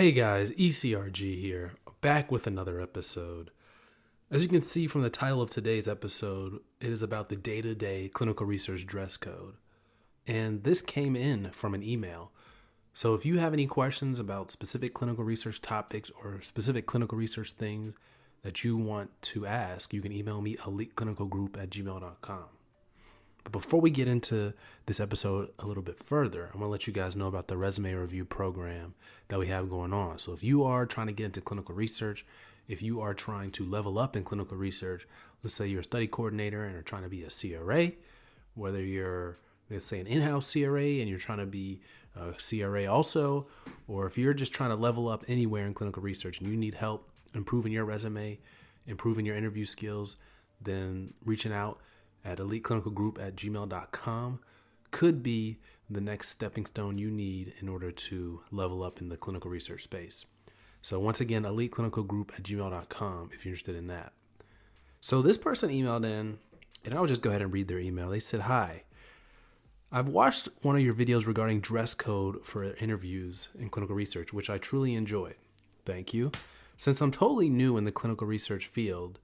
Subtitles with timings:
[0.00, 3.50] Hey guys, ECRG here, back with another episode.
[4.30, 7.60] As you can see from the title of today's episode, it is about the day
[7.60, 9.56] to day clinical research dress code.
[10.26, 12.32] And this came in from an email.
[12.94, 17.52] So if you have any questions about specific clinical research topics or specific clinical research
[17.52, 17.92] things
[18.40, 22.44] that you want to ask, you can email me eliteclinicalgroup at gmail.com.
[23.44, 24.52] But before we get into
[24.86, 27.56] this episode a little bit further, I'm going to let you guys know about the
[27.56, 28.94] resume review program
[29.28, 30.18] that we have going on.
[30.18, 32.24] So, if you are trying to get into clinical research,
[32.68, 35.06] if you are trying to level up in clinical research,
[35.42, 37.92] let's say you're a study coordinator and are trying to be a CRA,
[38.54, 39.38] whether you're,
[39.70, 41.80] let's say, an in house CRA and you're trying to be
[42.14, 43.46] a CRA also,
[43.88, 46.74] or if you're just trying to level up anywhere in clinical research and you need
[46.74, 48.38] help improving your resume,
[48.86, 50.16] improving your interview skills,
[50.60, 51.80] then reaching out
[52.24, 54.40] at eliteclinicalgroup at gmail.com
[54.90, 59.16] could be the next stepping stone you need in order to level up in the
[59.16, 60.24] clinical research space.
[60.82, 64.12] So, once again, eliteclinicalgroup at gmail.com if you're interested in that.
[65.00, 66.38] So, this person emailed in,
[66.84, 68.08] and I'll just go ahead and read their email.
[68.08, 68.84] They said, Hi,
[69.92, 74.48] I've watched one of your videos regarding dress code for interviews in clinical research, which
[74.48, 75.34] I truly enjoyed.
[75.84, 76.30] Thank you.
[76.76, 79.18] Since I'm totally new in the clinical research field,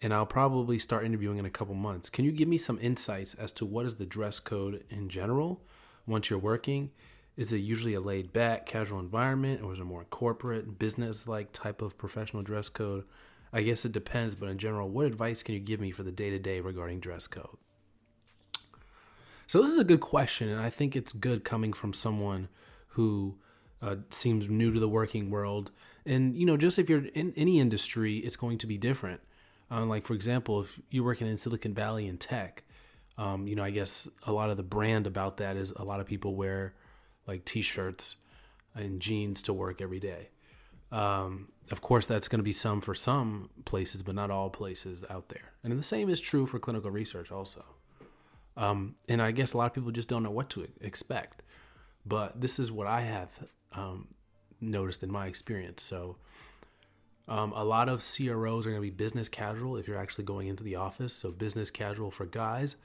[0.00, 2.10] and I'll probably start interviewing in a couple months.
[2.10, 5.60] Can you give me some insights as to what is the dress code in general
[6.06, 6.90] once you're working?
[7.36, 11.52] Is it usually a laid back, casual environment, or is it more corporate, business like
[11.52, 13.04] type of professional dress code?
[13.52, 16.12] I guess it depends, but in general, what advice can you give me for the
[16.12, 17.56] day to day regarding dress code?
[19.46, 22.48] So, this is a good question, and I think it's good coming from someone
[22.88, 23.36] who
[23.80, 25.70] uh, seems new to the working world.
[26.04, 29.20] And, you know, just if you're in any industry, it's going to be different.
[29.70, 32.64] Um, like for example, if you're working in Silicon Valley in tech,
[33.18, 36.00] um, you know, I guess a lot of the brand about that is a lot
[36.00, 36.74] of people wear
[37.26, 38.16] like t-shirts
[38.74, 40.28] and jeans to work every day.
[40.92, 45.04] Um, of course, that's going to be some for some places, but not all places
[45.10, 45.52] out there.
[45.62, 47.64] And the same is true for clinical research also.
[48.56, 51.42] Um, and I guess a lot of people just don't know what to expect.
[52.06, 53.28] But this is what I have
[53.72, 54.08] um,
[54.60, 55.82] noticed in my experience.
[55.82, 56.16] So
[57.28, 60.48] um, a lot of CROs are going to be business casual if you're actually going
[60.48, 61.12] into the office.
[61.12, 62.76] So, business casual for guys,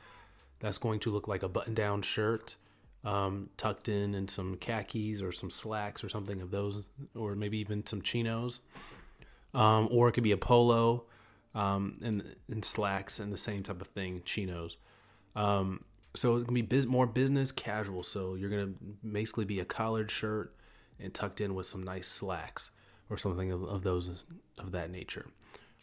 [0.60, 2.58] that's going to look like a button down shirt
[3.06, 6.84] um, tucked in and some khakis or some slacks or something of those,
[7.16, 8.60] or maybe even some chinos.
[9.54, 11.04] Um, or it could be a polo
[11.54, 14.78] um, and, and slacks and the same type of thing, chinos.
[15.38, 18.04] Um, so, it can be biz- more business casual.
[18.04, 20.54] So, you're going to basically be a collared shirt
[21.00, 22.72] and tucked in with some nice slacks
[23.10, 24.24] or something of, of those
[24.58, 25.28] of that nature.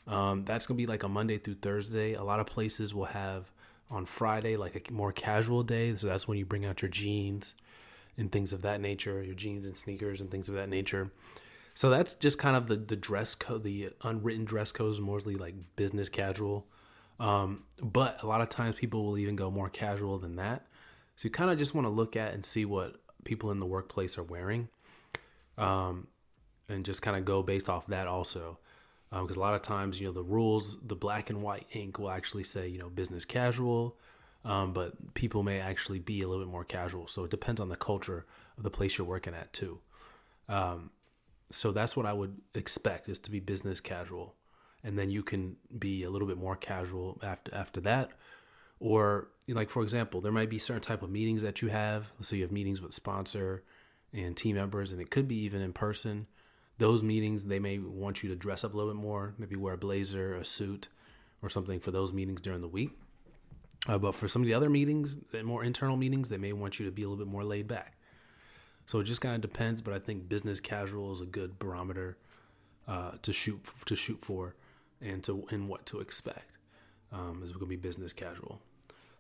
[0.07, 2.15] Um, that's gonna be like a Monday through Thursday.
[2.15, 3.51] A lot of places will have
[3.91, 7.55] on Friday like a more casual day, so that's when you bring out your jeans
[8.17, 11.11] and things of that nature, your jeans and sneakers and things of that nature.
[11.75, 15.35] So that's just kind of the the dress code, the unwritten dress code is mostly
[15.35, 16.67] like business casual.
[17.19, 20.67] Um, but a lot of times people will even go more casual than that.
[21.17, 23.67] So you kind of just want to look at and see what people in the
[23.67, 24.69] workplace are wearing.
[25.59, 26.07] Um,
[26.71, 28.59] and just kind of go based off that also.
[29.11, 31.99] Because um, a lot of times you know the rules the black and white ink
[31.99, 33.97] will actually say you know business casual
[34.45, 37.07] um, but people may actually be a little bit more casual.
[37.07, 38.25] So it depends on the culture
[38.57, 39.79] of the place you're working at too.
[40.49, 40.91] Um,
[41.53, 44.35] so that's what i would expect is to be business casual.
[44.83, 48.11] And then you can be a little bit more casual after after that.
[48.79, 52.13] Or like for example there might be certain type of meetings that you have.
[52.23, 53.63] So you have meetings with sponsor
[54.13, 56.27] and team members and it could be even in person
[56.81, 59.75] those meetings they may want you to dress up a little bit more maybe wear
[59.75, 60.89] a blazer a suit
[61.43, 62.91] or something for those meetings during the week
[63.87, 66.81] uh, but for some of the other meetings the more internal meetings they may want
[66.81, 67.97] you to be a little bit more laid back
[68.87, 72.17] so it just kind of depends but i think business casual is a good barometer
[72.89, 74.57] uh, to shoot to shoot for
[75.01, 76.57] and to and what to expect
[77.13, 78.61] um, is going to be business casual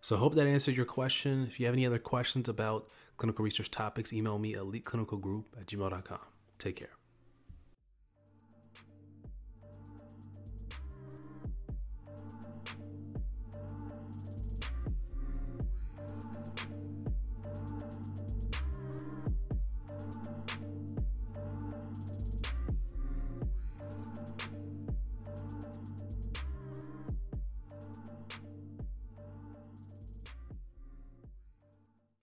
[0.02, 1.46] so I hope that answered your question.
[1.46, 6.18] If you have any other questions about clinical research topics, email me eliteclinicalgroup at gmail.com.
[6.58, 6.99] Take care.